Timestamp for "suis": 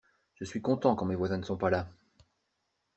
0.45-0.63